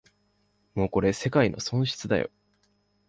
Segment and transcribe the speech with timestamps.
[0.73, 2.31] もうこれ世界の損失だよ